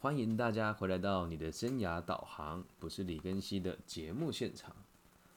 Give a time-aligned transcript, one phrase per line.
[0.00, 4.72] 欢迎大家回来到你的生涯导航，不是李根熙的节目现场。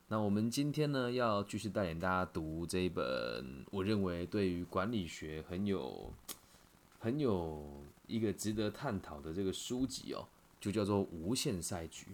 [0.08, 6.14] 那我们今天呢，要继续带领大家读这一本，我认为对于管理学很有、
[7.00, 10.28] 很有一个值得探讨的这个书籍哦，
[10.60, 12.06] 就叫做《无限赛局》。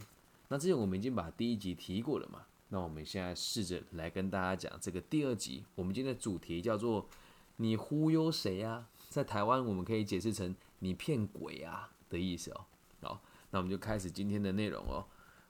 [0.48, 5.66] 那之前我们已经把第一集提过了嘛，那我们现在试着来跟大家讲这个第二集。
[5.75, 7.09] 我们今天的主题叫做
[7.57, 11.91] “你忽悠谁呀？”在台湾我们可以解释成“你骗鬼啊”。
[12.10, 12.66] 的意思哦，
[13.02, 13.21] 好，
[13.52, 15.06] 那我们就开始今天的内容哦。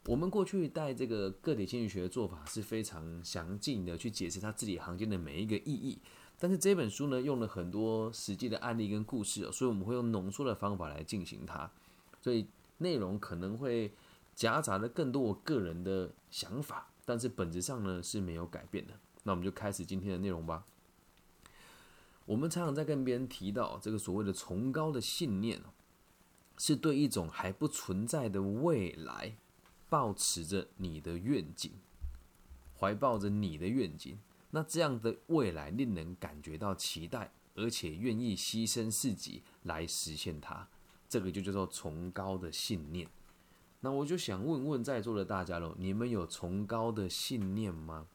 [0.06, 6.00] 我们过去带这个个体心理学的做法是非常详尽的去解释它字里行间的每一个意义，
[6.40, 11.70] 但是这本书呢用了很多实际的案例跟故事，所以我们会用浓缩的方法来进行它，
[12.22, 13.92] 所以内容可能会
[14.34, 18.94] 夹杂了更多我个人的想法，但是本质上呢是没有改变的。
[19.24, 20.64] 那我们就开始今天的内容吧。
[22.26, 25.74] 我们常常在跟别人提到这个所谓的崇高的信念哦。
[26.58, 29.36] 是对一种还不存在的未来，
[29.90, 31.72] 抱持着你的愿景，
[32.78, 34.18] 怀抱着你的愿景，
[34.52, 40.68] 那这样的未来令人感觉到期待，而且愿意牺牲自己来实现它，
[41.08, 43.08] 这个就叫做崇高的信念。
[43.80, 48.08] 那我就想问问在座的大家喽，你们有崇高的信念吗？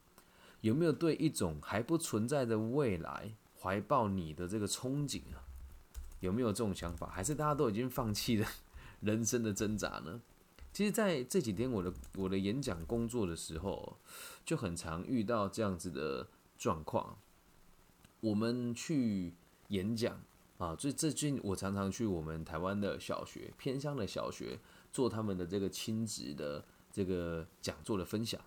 [0.60, 5.41] 有没有对一种还不存在的未来怀抱你的这个憧憬啊？
[6.22, 7.08] 有没有这种想法？
[7.08, 8.48] 还是大家都已经放弃了
[9.00, 10.20] 人生的挣扎呢？
[10.72, 13.98] 其实，在这几天我的我的演讲工作的时候，
[14.44, 17.18] 就很常遇到这样子的状况。
[18.20, 19.34] 我们去
[19.68, 20.18] 演讲
[20.58, 24.58] 啊，最最近我常常去我们台湾的小学偏乡的小学
[24.92, 28.40] 做他们的这个亲子的这个讲座的分享。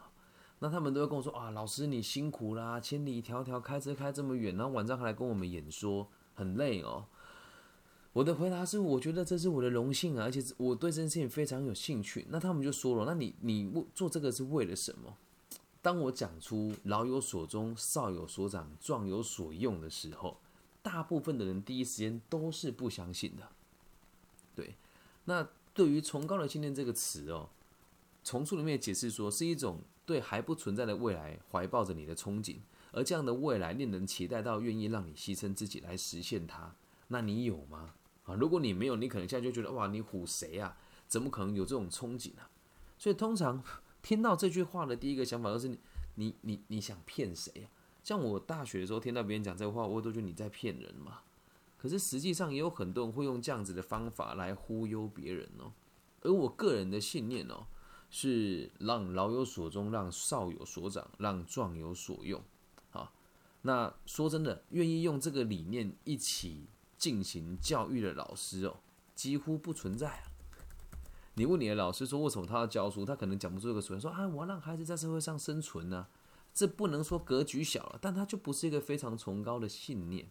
[0.59, 7.05] 那他们都会跟我说啊，老师你辛苦啦，千里迢迢开车开这么远，然后晚上还来跟我们演说，很累哦。
[8.15, 12.25] 我的回答是，我觉得这是我的荣幸啊，而且我对这件事情非常有兴趣。
[12.29, 15.17] 那他们就说了，那你你做这个是为了什么？
[15.81, 20.37] 当我讲出“老有所终，少有所长，壮有所用”的时候，
[20.81, 23.49] 大部分的人第一时间都是不相信的。
[24.55, 24.75] 对，
[25.25, 27.49] 那对于“崇高的信念”这个词哦，
[28.23, 32.59] 从书里面解释说，是一种对还不存在的未来怀抱着你的憧憬，
[32.93, 36.73] 而这样的未来令人期待到愿意让你牺牲自己来实现它。
[37.09, 37.93] 那你有吗？
[38.25, 40.77] 啊，如果你没有，你可能现在就觉得哇，你唬谁啊？
[41.07, 42.41] 怎么可能有这种憧憬呢？
[42.97, 43.63] 所以通常
[44.01, 45.77] 听到这句话的第一个想法都是你
[46.15, 47.69] 你你你想骗谁啊？
[48.03, 51.19] 像我大学的时候听到别人讲这话，我都觉得你在骗人嘛。
[51.77, 55.71] 可是实际上也有很多人会用这样子的方法来忽悠别人哦。
[56.21, 57.67] 而我个人的信念哦，
[58.09, 62.41] 是让老有所终，让少有所长，让壮有所用。
[62.89, 63.13] 好，
[63.61, 66.65] 那说真的，愿意用这个理念一起。
[67.05, 68.77] 进行教育的老师哦，
[69.13, 70.23] 几乎不存在啊。
[71.35, 73.05] 你问你的老师说，为什么他要教书？
[73.05, 76.07] 他可能讲不出这个说，说啊，我让孩子在社会上生存呢。
[76.51, 80.27] 这不能说格局小了，但他就不是一个非常崇高的信念。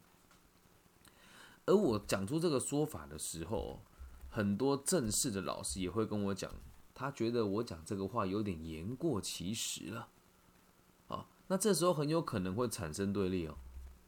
[1.66, 3.80] 而我讲出这个说法的时候，
[4.28, 6.50] 很多正式的老师也会跟我讲，
[6.92, 10.08] 他觉得我讲这个话有点言过其实了。
[11.06, 13.56] 啊，那这时候很有可能会产生对立哦。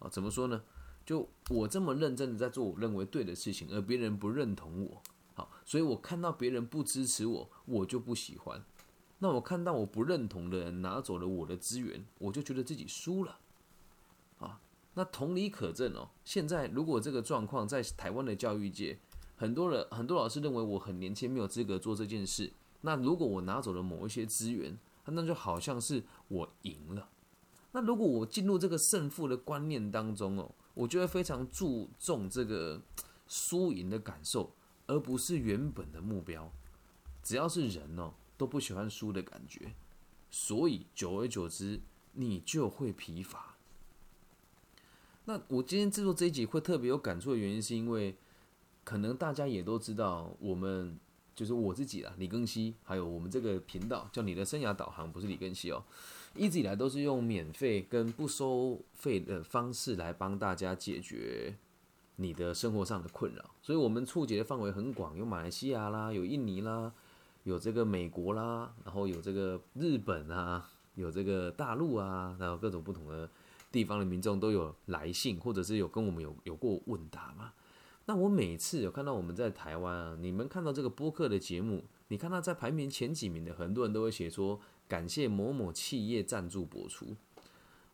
[0.00, 0.64] 啊，怎么说呢？
[1.06, 5.00] 就我这么认真的在做我认为对的事情，而别人不认同我，
[5.34, 8.62] 好，所以我看到别人不支持我，我就不喜欢。
[9.20, 13.38] 那我看到我不认同的人拿走了我的资源，我就觉得自己输了。
[14.40, 14.60] 啊，
[14.94, 16.10] 那同理可证哦。
[16.24, 18.98] 现在如果这个状况在台湾的教育界，
[19.36, 22.52] 很多人很多老师认为我很年轻，没有资格做这件事。
[22.80, 27.08] 那如果我拿走了某一些资源，那就好像是我赢了。
[27.76, 30.50] 那如果我进入这个胜负的观念当中哦。
[30.76, 32.82] 我就会非常注重这个
[33.26, 34.52] 输赢的感受，
[34.86, 36.52] 而不是原本的目标。
[37.22, 39.72] 只要是人哦，都不喜欢输的感觉，
[40.30, 41.80] 所以久而久之，
[42.12, 43.56] 你就会疲乏。
[45.24, 48.14] 那我今天制作这一集会特别有感触的原因，是因为
[48.84, 51.00] 可能大家也都知道，我们
[51.34, 55.82] 就是我自己啊，李更新，还有我们这个频道叫你的生涯导航，不是李更新哦。
[56.36, 61.54] 一直以来都是用免费跟不收费的方式来帮大家解决
[62.16, 66.92] 你的生活上的困扰，所以我们触及的范围很广，有马来西亚啦，有印尼啦，
[67.44, 73.28] 有这个美国啦，然后有这个日本啊，有这个大陆啊，然后各种不同的
[73.70, 77.52] 地方的民众都有来信，或者是有跟我们有有过问答嘛。
[78.06, 84.60] 那我每次有看到我们在台湾啊，你们看到这个播客的节目，你看到在排名前几名的，很多人都会写说。
[84.88, 87.16] 感谢某某企业赞助播出，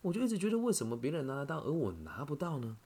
[0.02, 2.76] 我就一直觉得为什么别人拿得到，而我拿不到呢？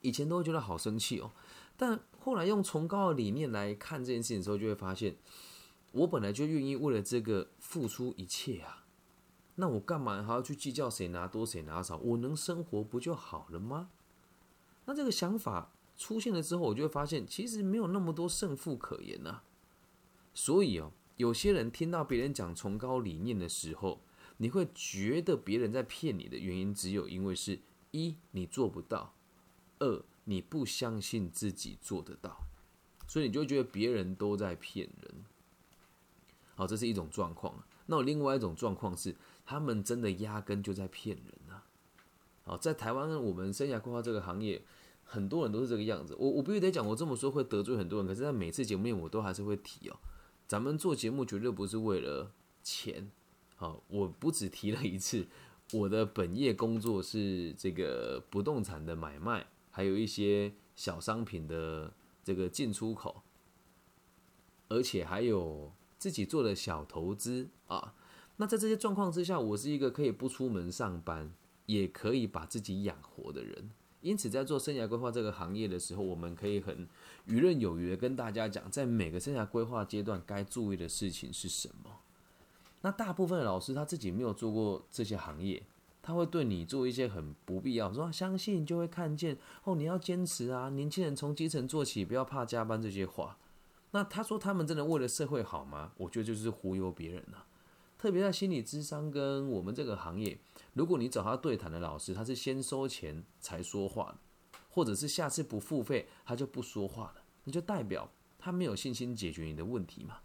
[0.00, 1.32] 以前都会觉得好生气哦，
[1.76, 5.16] 但后来用崇高的理念来看这件事情的时候，就会发现，
[5.90, 8.84] 我本来就愿意为了这个付出一切啊，
[9.56, 11.96] 那我干嘛还要去计较谁拿多谁拿少？
[11.96, 13.90] 我能生活不就好了吗？
[14.84, 19.42] 那这个想法出现了之后，我就会发现，其实没有那么多胜负可言呐。
[20.34, 24.00] 所以哦，有些人听到别人讲崇高理念的时候，
[24.36, 27.60] 你会觉得别人在骗你的原因，只有因为是
[27.90, 29.14] 一你做不到，
[29.78, 30.04] 二。
[30.24, 32.44] 你不相信自己做得到，
[33.08, 35.24] 所以你就觉得别人都在骗人。
[36.54, 37.64] 好，这是一种状况。
[37.86, 41.66] 那我另外一种状况是，他们真的压根就在骗人啊！
[42.44, 44.62] 好，在台湾我们生涯规划这个行业，
[45.02, 46.14] 很多人都是这个样子。
[46.16, 49.96] 我我必须得讲，我这么说会得罪很多人，可是，在每次节目里，我都还是会提哦。
[50.50, 53.08] 咱们做节目绝对不是为了钱。
[53.54, 55.28] 好，我不只提了一次，
[55.72, 59.46] 我的本业工作是这个不动产的买卖。
[59.70, 61.94] 还有一些小商品的
[62.24, 63.22] 这个进出口，
[64.66, 67.94] 而且还有自己做的小投资啊。
[68.38, 71.32] 那在这些状况之下，我是一个可以不出门上班，
[71.66, 73.70] 也可以把自己养活的人。
[74.02, 76.88] 因此，在做生涯规划这个行业的时候，我们可以很
[77.26, 81.90] 游刃有余的跟大家讲，在每个生涯规划阶段该注意的事情是什么。
[82.82, 85.62] 那大部分老师他自己没有做过这些行业。
[86.02, 93.36] 他会对你做一些很不必要，说相信就会看见哦，你要坚持啊，年轻人从基层做起，不要怕加班这些话。
[93.90, 95.92] 那他说他们真的为了社会好吗？
[95.98, 97.44] 我觉得就是忽悠别人了。
[98.00, 100.40] 特别在心理智商跟我们这个行业，
[100.72, 104.18] 如果你找他对谈的老师，他是先收钱才说话，
[104.70, 110.20] 或者是下次不付费他就不说话了，那就代表他没有信心解决你的问题嘛。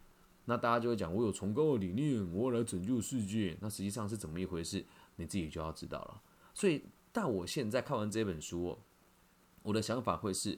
[0.46, 3.58] 那大家就会讲我有崇高的理念，我要来拯救世界。
[3.60, 4.86] 那实际上是怎么一回事？
[5.18, 6.22] 你自己就要知道了。
[6.54, 6.82] 所以，
[7.12, 8.80] 但我现在看完这本书，
[9.64, 10.58] 我的想法会是：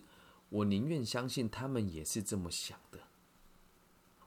[0.50, 3.00] 我宁愿相信他们也是这么想的。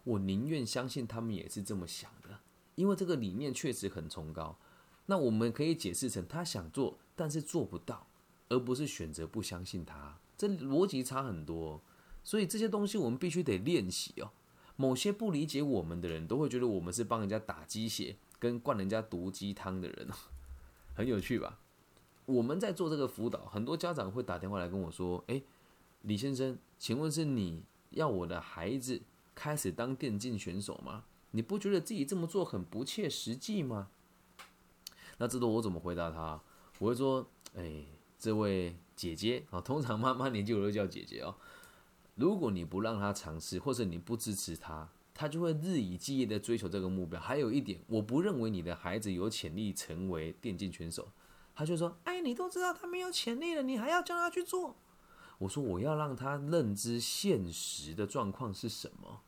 [0.03, 2.41] 我宁愿相信他们也是这么想的，
[2.81, 4.57] 因为这个理念确实很崇高。
[5.05, 8.07] 那我们可以解释成他想做，但是做不到，
[8.49, 10.19] 而不是选择不相信他。
[10.39, 11.83] 这逻辑差很多。
[12.25, 14.31] 所以这些东西我们必须得练习哦。
[14.77, 18.17] 某些不理解我们的人都会觉得我们是帮人家打鸡血。
[18.39, 20.09] 跟灌人家毒鸡汤的人，
[20.95, 21.59] 很有趣吧？
[22.25, 25.45] 我们在做这个辅导，很多家长会打电话来跟我说：“诶，
[26.01, 29.03] 李先生，请问是你要我的孩子
[29.35, 31.05] 开始当电竞选手吗？
[31.33, 33.89] 你不觉得自己这么做很不切实际吗？”
[35.19, 36.41] 那这都我怎么回答他？
[36.79, 37.85] 我会说：“哎，
[38.19, 41.37] 这位姐姐啊，通常妈妈年纪我都叫姐姐哦。
[42.15, 47.21] 如果你不让他尝试，或者你不支持他。”他就会日以继夜的追求这个目标。
[47.21, 51.11] 还有一点，我不认为你的孩子有潜力成为电竞选手。
[51.55, 54.77] 他就说：“哎，你都知道他没有潜力了，你还要叫他去做？”
[55.37, 59.21] 我说：“我要让他认知现实的状况是什么。”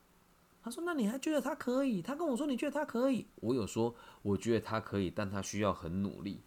[0.62, 6.40] 他说：“那你还觉得他可以？”他跟我说：“你觉得他可以？”我有说：“我觉得他可以，但他需要很努力。”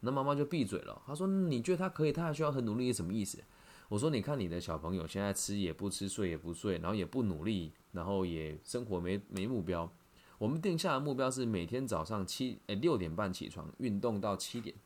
[0.00, 1.02] 那妈妈就闭嘴了。
[1.06, 3.42] 他说：“你觉得他可以，他还需要很努力，是什么意思？”
[3.88, 9.90] 我说：“你看你的小朋友现在吃也不吃，睡也不睡，然后也不努力。”然后也生活没没目标，
[10.36, 14.76] 我们定下的目标是每天早上七诶六点半起床运动到七点，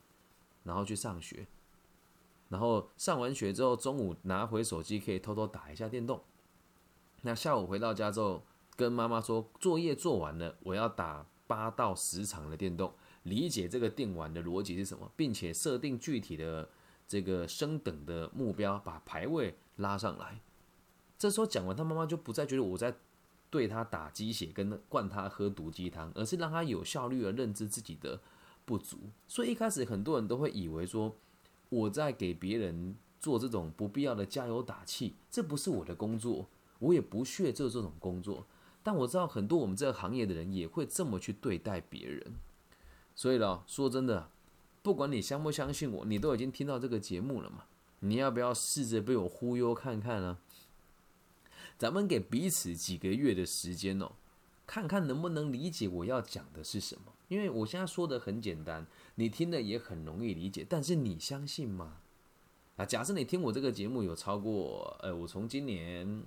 [0.63, 1.49] 然后去上学，
[2.51, 6.23] 然后上完学之后中午拿回手机可以偷偷打一下电动，
[7.23, 8.45] 那下午回到家之后
[8.81, 12.91] 跟妈妈说作业做完了，我要打八到十场的电动，
[13.25, 16.67] 理解这个电玩的逻辑是什么，并且设定具体的
[17.07, 20.41] 这个升等的目标，把排位拉上来。
[21.19, 22.97] 这时候讲完，他妈妈就不再觉得我在
[23.51, 28.19] 对他打鸡血，跟灌他喝毒鸡汤，而是让他有效率的认知自己的
[28.65, 28.97] 不足。
[29.29, 31.15] 所以一开始很多人都会以为说
[31.69, 38.47] 我在给别人做这种不必要的加油打气，这不是我的工作，我也不屑做这种工作。
[38.83, 42.35] 但我知道很多我们这个行业的人也会这么去对待别人。
[43.15, 44.31] 所以呢，说真的，
[44.83, 47.65] 不管你相不相信我，你都已经听到这个节目了嘛？
[48.01, 50.39] 你要不要试着被我忽悠看看呢？
[51.77, 54.13] 咱们给彼此几个月的时间哦，
[54.67, 57.13] 看看能不能理解我要讲的是什么。
[57.29, 61.99] 因为我现在说的很简单，你听的也很容易理解，但是你相信吗？
[62.77, 66.23] 啊，假设你听我这个节目有超过，呃，我从今年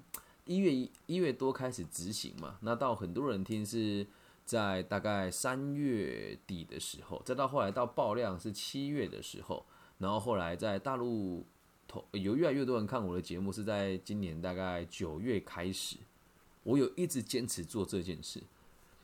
[0.45, 4.05] 一月一月多开始执行嘛，那到很多人听是
[4.45, 9.65] 在大概三月底的时候，再到后来到爆量是七月的时候，
[9.97, 11.45] 然后后来在大陆。
[12.13, 15.97] 有越来越多人看我的节目，是在今年大概九月开始，
[16.63, 18.41] 我有一直坚持做这件事。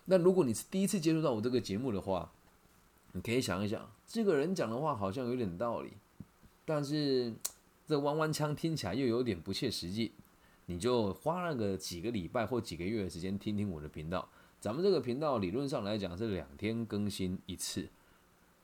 [0.06, 2.32] 那如果你是第一次接触到我这个节目的话，
[3.12, 5.92] 你可以想一想，这个人讲的话好像有点道理，
[6.66, 7.32] 但是
[7.86, 10.14] 这弯弯腔听起来又有点不切实际。
[10.70, 14.30] 你就花那个几个礼拜或几个月的时间听听我的频道。
[14.60, 17.90] 咱们这个频道理论上来讲是两天更新一次。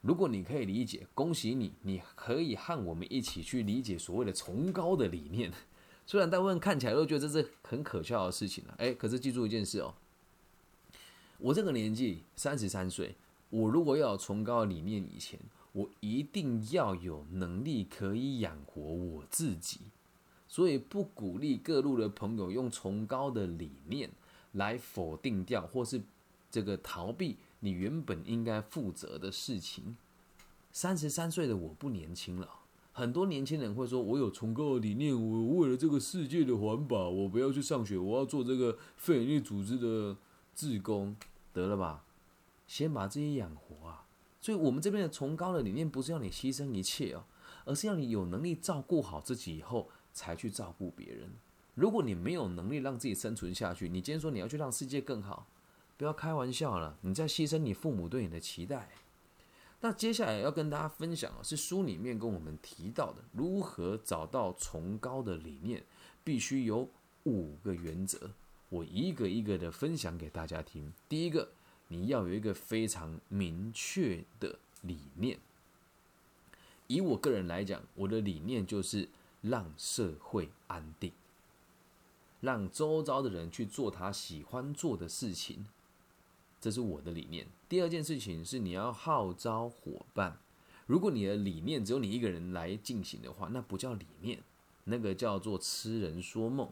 [0.02, 5.52] 如果你可以理解，恭喜你，你可以和我们一起去理解所谓的崇高的理念。
[6.06, 9.96] 虽然大部分看起来都觉得这是很可笑的事情了，哎，可是记住一件事哦，
[11.40, 13.16] 我这个年纪三十三岁，
[13.50, 15.40] 我如果要有崇高的理念，以前
[15.72, 19.80] 我一定要有能力可以养活我自己，
[20.48, 24.10] 所以不鼓励各路的朋友用崇高的理念。
[24.56, 26.02] 来否定掉，或是
[26.50, 29.98] 这个逃避你原本应该负责的事情。
[30.72, 32.50] 三十三岁的我不年轻了，
[32.94, 40.16] 很多年轻人会说：“我有崇高的理念，我为了这个世界的环保，我不要去上学，我要做这个非营利组织的
[40.56, 41.14] 志工。”
[41.52, 42.06] 得了吧，
[42.66, 44.08] 先把自己养活啊！
[44.40, 47.26] 所以，我们这边的崇高的理念不是要你牺牲一切哦，
[47.66, 51.30] 而是要你有能力照顾好自己以后，才去照顾别人。
[51.76, 55.46] 如果你没有能力让自己生存下去，你今天说你要去让世界更好，
[55.98, 58.90] 不要开玩笑了，你在牺牲你父母对你的期待。
[59.82, 65.84] 那接下来要跟大家分享的是书里面跟我们提到的，如何找到崇高的理念，
[66.24, 66.90] 必须有
[67.24, 68.32] 五个原则，
[68.70, 70.92] 我一个一个的分享给大家听。
[71.10, 71.50] 第一个，
[71.90, 75.38] 你要有一个非常明确的理念。
[76.88, 79.10] 以我个人来讲，我的理念就是
[79.48, 81.12] 让社会安定。
[82.42, 85.66] 让周遭的人去做他喜欢做的事情，
[86.62, 87.48] 这是我的理念。
[87.68, 90.38] 第二件事情是你要号召伙伴。
[90.86, 94.44] 如果你的理念只有你一个人来进行的话，那不叫理念，
[94.84, 96.70] 那个叫做痴人说梦，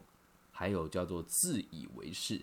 [0.52, 2.42] 还有叫做自以为是。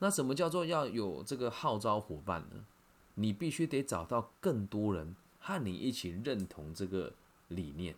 [0.00, 2.66] 那什么叫做要有这个号召伙伴呢？
[3.14, 7.14] 你必须得找到更多人和你一起认同这个
[7.48, 7.96] 理念。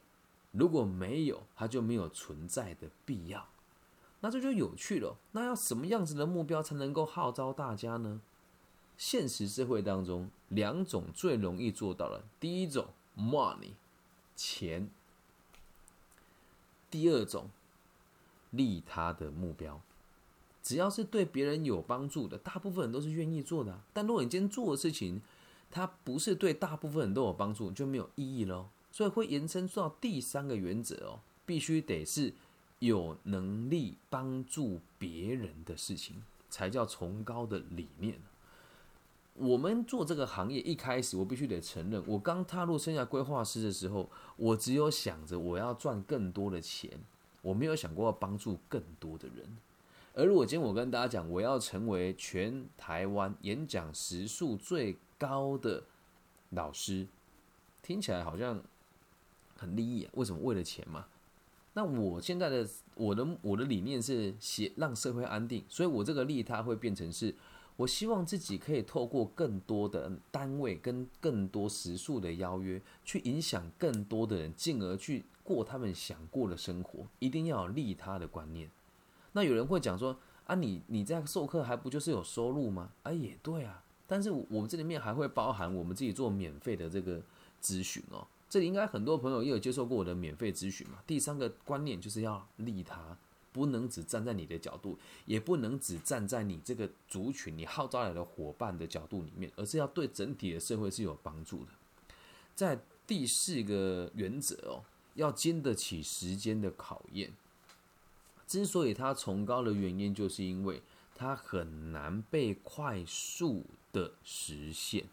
[0.59, 3.47] 如果没有，它就没有存在的必要。
[4.21, 5.17] 那这就有趣了。
[5.33, 8.21] 那要什么样子的目标才能够号召大家呢？
[8.97, 13.75] 现实社会当中，两种最容易做到的：第一种，money，
[14.35, 14.88] 钱；
[16.91, 17.49] 第二种，
[18.50, 19.81] 利他的目标。
[20.61, 23.79] 只要是对别人有帮助的，大部分人都是愿意做的。
[23.93, 25.23] 但如果你今天做的事情，
[25.71, 28.67] 它不是对大部分人都有帮助，就没有意义喽。
[28.90, 32.35] 所以会延伸到第三个原则哦，必须得是。
[32.80, 38.21] 有能力帮助别人的事情，才叫崇高的理念。
[39.35, 46.88] 我们做这个行业一开始，我必须得承认，我刚踏入生涯规划师的时候，我只有想着我要赚更多的钱，
[47.42, 49.59] 我没有想过要帮助更多的人。
[50.14, 55.83] 而如果今天我跟大家讲，我要成为全台湾演讲时数最高的
[56.50, 57.09] 老师，
[57.83, 58.62] 听起来好像
[59.59, 60.11] 很利益啊？
[60.15, 60.41] 为什么？
[60.41, 61.05] 为了钱嘛？
[61.75, 67.33] 那我现在的我的我的理念是写让社会安定，所以我这个利他会变成是，
[67.77, 77.07] 我希望自己可以透过更多的单位跟更多时数的邀约，去影响更多的人，进而去过他们想过的生活。
[77.21, 78.69] 一定要有利他的观念。
[79.33, 82.91] 那有人会讲说啊，你你在授课还不就是有收入吗？
[83.05, 87.23] 啊，也对啊，但是我们这里面还会包含我们自己做免费的这个
[87.62, 88.27] 咨询哦。
[88.49, 90.99] 这里应该很多朋友也有接受过我的免费咨询嘛。
[91.07, 93.17] 第三个观念就是要利他，
[93.52, 101.73] 不能只站在你的角度，也不能只站在你这个族群、你号召来的伙伴的角度里面，而是要对整体的社会是有帮助的。
[102.55, 107.33] 在第四个原则哦，要经得起时间的考验。
[108.47, 110.81] 之所以它崇高的原因，就是因为
[111.14, 115.05] 它很难被快速的实现。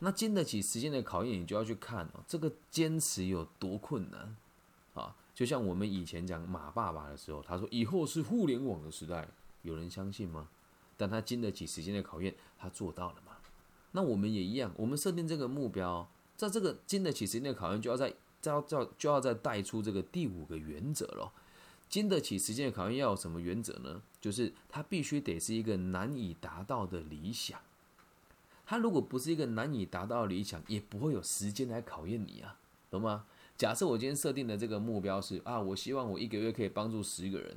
[0.00, 4.36] 那经得起时间的考验，你就要去看哦，这个坚持有多困难
[4.94, 5.14] 啊！
[5.34, 9.28] 就像我们以前讲马爸爸的时候，他说以后是互联网的时代，
[9.62, 10.48] 有人相信吗？
[10.96, 13.36] 但他经得起时间的考验，他做到了吗？
[13.92, 21.32] 那我们也一样，我们设定这个目标，在这个经得起时间的考验，就要在，就要就就要再带出这个第五个原则了。
[21.88, 24.00] 经得起时间的考验要有什么原则呢？
[24.20, 27.60] 就是它必须得是一个难以达到的理想。
[28.70, 32.56] 他如果不是一个难以达到理想，也不会有时间来考验你啊，
[32.88, 33.24] 懂吗？
[33.58, 37.56] 假设我今天设定的这个目标是啊，我希望我一个月可以帮助十个人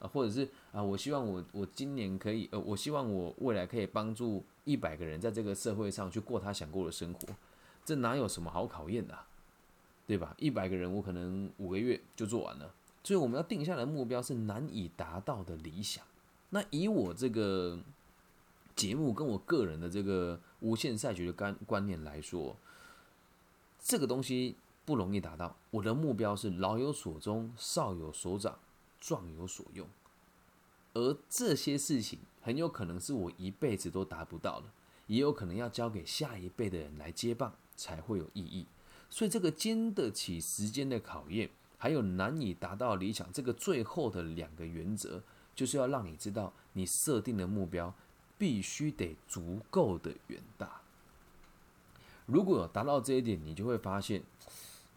[0.00, 7.20] 啊，或者是啊，我希望我我今年可以呃，我希望我未来可以帮助一百个人在这个社会上去过他想过的生活，
[7.84, 9.16] 这哪有什么好考验的，
[10.08, 10.34] 对吧？
[10.36, 16.04] 一百个人我可能五个月就做完了，所以我们要定下的目标是难以达到的理想。
[16.48, 17.78] 那以我这个。
[18.80, 22.56] 节目跟我个人的这个无限赛局的观观念来说，
[23.78, 24.56] 这个东西
[24.86, 25.54] 不容易达到。
[25.70, 28.58] 我的目标是老有所终，少有所长，
[28.98, 29.86] 壮有所用。
[30.94, 34.68] 而这些事情很有可能是我一辈子都达不到的，
[35.08, 38.64] 也有可能要交给下一辈的人来接棒才会有意义。
[39.10, 45.22] 所以这个经得起时间的考验，还有难以达到理想，这个最后的两个原则，
[45.54, 47.94] 就是要让你知道，你设定的目标
[48.40, 50.80] 必须得足够的远大。
[52.24, 54.22] 如果达到这一点，你就会发现，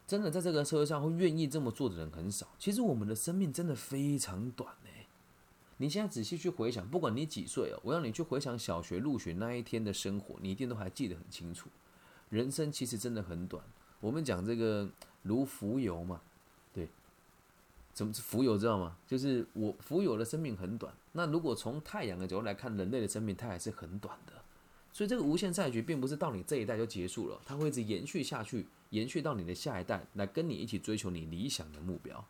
[0.07, 2.47] 真的在这个社会上会愿意这么做的人很少。
[2.57, 4.89] 其实我们的生命真的非常短呢。
[5.75, 11.67] 你现在仔细去回想，不管你几岁哦，我让你去回想小学入学那一天的生活，你一定都还记得很清楚。
[12.29, 13.62] 人生其实真的很短。
[14.00, 14.89] 我们讲这个
[15.23, 16.21] 如浮游嘛，
[16.73, 16.88] 对，
[17.93, 18.97] 怎么是浮游知道吗？
[19.07, 20.93] 就是我浮游的生命很短。
[21.12, 24.33] 那如果从太阳的角度来看，人类的生命它还是很短的。
[24.91, 32.23] 所以这个无限赛局并不是到你这一代就结束了，它会一直延续下去，延续到你的下一代，来跟你一起追求你理想的目标。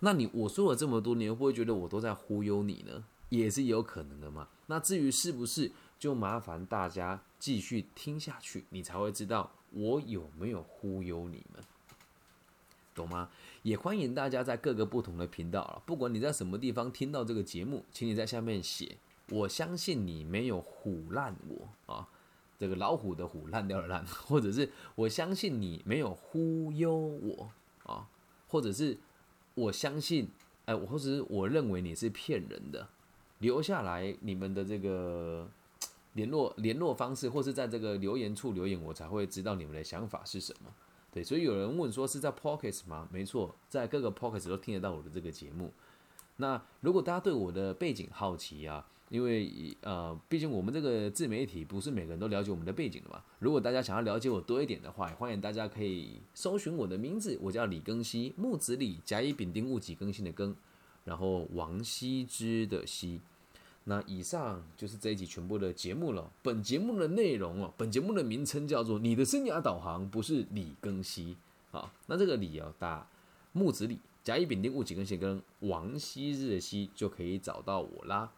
[0.00, 3.04] 那你我说了这么多，你会不会觉得我都在忽悠你呢？
[3.28, 4.48] 也是有可能的嘛。
[4.66, 11.62] 那至于是不是，就麻烦大家继续听下去，你才会知道我有没有忽悠你们，
[12.94, 13.30] 懂吗？
[13.62, 18.96] 也欢迎大家在各个不同的频道了，不管你在什么地方听到这个节目，请你在下面写。
[19.30, 22.08] 我相信你没有唬烂我啊，
[22.58, 27.50] 这个老虎的虎烂掉了烂， 或者是我相信你没有忽悠我
[27.84, 28.08] 啊，
[28.48, 28.98] 或者是
[29.54, 30.28] 我相信，
[30.64, 32.88] 哎，或者是我认为你是骗人的，
[33.38, 35.48] 留下来你们的这个
[36.14, 40.74] 联络联络方式，或是在这个留言处留言，我才会知道你们的想法是什么。
[41.12, 43.08] 对，所以有人问说是在 Pockets 吗？
[43.10, 45.72] 没错，在各个 Pockets 都听得到我的这个节目。
[46.36, 48.86] 那如果大家对我的背景好奇啊？
[49.10, 53.20] 因为呃，毕竟我们这个自媒体不是每个人都了解我们的背景的嘛。
[53.40, 60.54] 如果大家想要了解我多一点的话，欢迎大家可以搜寻我的名字，我叫李庚希，木子李，甲乙丙丁戊己庚辛的庚，
[61.04, 63.20] 然后王羲之的羲。
[63.84, 66.30] 那以上就是这一集全部的节目了。
[66.42, 71.36] 本节目的内容哦，本节目的名称叫做《你的生涯导航》，不是李庚希
[71.72, 71.92] 啊。
[72.06, 73.06] 那这个李要打
[73.52, 78.30] 木子李，甲乙丙丁戊己庚辛跟王羲之的羲就可以找到我啦。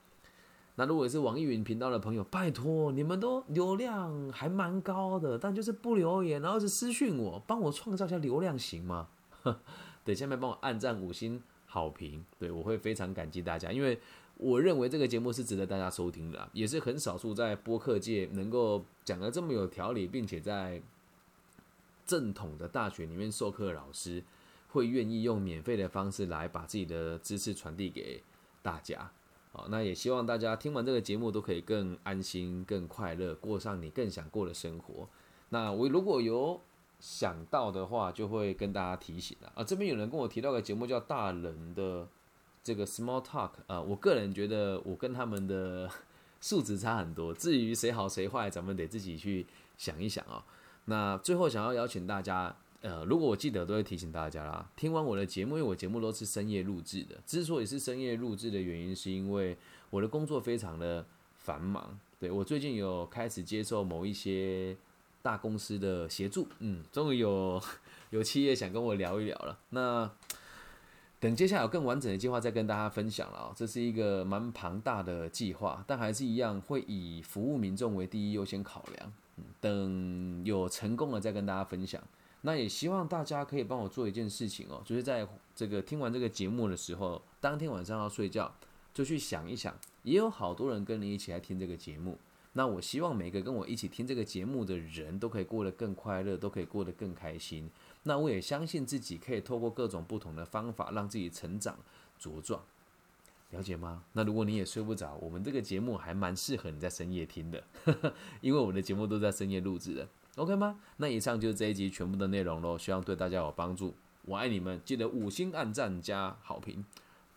[0.77, 9.09] 那如果是网易云频道的朋友，拜托你们都流量还蛮高的，但就是不留言，然后是私讯我，帮我创造一下流量行吗？
[10.03, 14.01] 对，下面帮我按赞五星好评，对我会非常感激大家，因为
[14.43, 20.83] 我认为这个节目是值得大家收听的，也是很少数在播客界能够讲得这么有条理，并且在
[22.05, 24.23] 正统的大学里面授课老师
[24.71, 28.21] 会愿意用免费的方式来把自己的知识传递给
[28.63, 29.13] 大家。
[29.53, 35.09] 好，那也希望大家听完这个节目都可以更安心、更快乐，过上你更想过的生活。
[35.51, 36.61] 那我如果有
[36.99, 39.63] 想到的话，就会跟大家提醒了啊。
[39.63, 42.09] 这边有人跟我提到个节目叫《大人的
[42.63, 45.91] 这个 Small Talk》啊，我个人觉得我跟他们的
[46.41, 47.33] 素质差很多。
[47.35, 49.47] 至于谁好谁坏，咱们得自己去
[49.77, 50.45] 想一想啊。
[50.87, 52.57] 那最后想要邀请大家。
[52.83, 54.69] 呃，如果我记得，都会提醒大家啦。
[54.75, 57.17] 听完我的节目，因为我节目都是深夜录制的。
[57.25, 59.57] 之所以是深夜录制的原因，是因为
[59.89, 61.97] 我的工作非常的繁忙。
[62.19, 64.77] 对我最近有开始接受某一些
[65.23, 67.63] 大公司的协助，嗯，终于有
[68.11, 69.57] 有企业想跟我聊一聊了。
[69.71, 70.11] 那
[71.23, 73.53] 等接下来有更完整的计划再跟大家分享了啊。
[73.55, 79.13] 这是一个蛮庞大的计划，但还是一样会以服务民众为第一优先考量。
[79.37, 82.03] 嗯，等有成功了再跟大家分享。
[82.41, 88.53] 那也希望大家可以帮我做一件事情哦，就是在这个听完这个节目的时候，当天晚上要睡觉，
[88.93, 92.19] 就去想一想，也有好多人跟你一起来听这个节目。
[92.55, 97.71] 那我希望每个跟我一起听这个节目的人都可以过得更快乐，都可以过得更开心。
[98.03, 101.79] 那我也相信自己可以透过各种不同的方法，让自己成长
[102.21, 102.63] 茁壮。
[103.51, 104.05] 了解吗？
[104.15, 107.63] 那如果你也睡不着，我们这个节目还蛮适合你在深夜听的，
[108.41, 110.09] 因为我们的节目都在深夜录制的。
[110.37, 110.81] OK 吗？
[110.97, 113.95] 那以上就是这一集全部的内容喽，希望对大家有帮助。
[114.25, 116.85] 我爱你们，记得五星按赞加好评，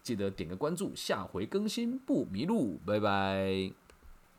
[0.01, 2.79] 记得点个关注，下回更新不迷路。
[2.85, 3.84] 拜拜。